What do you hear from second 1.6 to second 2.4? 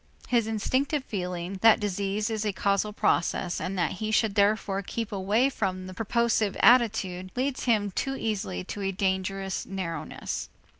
that disease